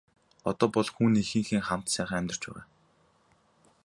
[0.51, 2.65] Одоо бол хүү нь эхийнхээ хамт сайхан амьдарч байгаа.